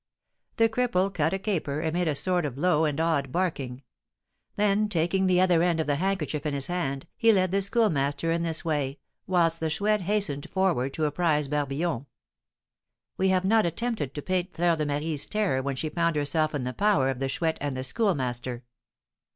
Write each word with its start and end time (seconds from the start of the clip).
The 0.55 0.67
cripple 0.67 1.13
cut 1.13 1.31
a 1.31 1.37
caper, 1.37 1.79
and 1.79 1.93
made 1.93 2.07
a 2.07 2.15
sort 2.15 2.43
of 2.43 2.57
low 2.57 2.85
and 2.85 2.99
odd 2.99 3.31
barking. 3.31 3.83
Then, 4.55 4.89
taking 4.89 5.27
the 5.27 5.39
other 5.39 5.61
end 5.61 5.79
of 5.79 5.85
the 5.85 5.97
handkerchief 5.97 6.43
in 6.47 6.55
his 6.55 6.65
hand, 6.65 7.05
he 7.15 7.31
led 7.31 7.51
the 7.51 7.61
Schoolmaster 7.61 8.31
in 8.31 8.41
this 8.41 8.65
way, 8.65 8.97
whilst 9.27 9.59
the 9.59 9.69
Chouette 9.69 10.01
hastened 10.01 10.49
forward 10.49 10.91
to 10.95 11.05
apprise 11.05 11.47
Barbillon. 11.47 12.07
We 13.17 13.27
have 13.27 13.45
not 13.45 13.67
attempted 13.67 14.15
to 14.15 14.23
paint 14.23 14.51
Fleur 14.55 14.75
de 14.75 14.87
Marie's 14.87 15.27
terror 15.27 15.61
when 15.61 15.75
she 15.75 15.89
found 15.89 16.15
herself 16.15 16.55
in 16.55 16.63
the 16.63 16.73
power 16.73 17.07
of 17.11 17.19
the 17.19 17.29
Chouette 17.29 17.59
and 17.61 17.77
the 17.77 17.83
Schoolmaster. 17.83 18.63